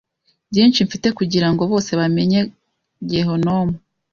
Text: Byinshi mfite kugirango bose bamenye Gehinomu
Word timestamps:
Byinshi 0.51 0.85
mfite 0.87 1.07
kugirango 1.17 1.63
bose 1.71 1.91
bamenye 1.99 2.39
Gehinomu 3.09 3.75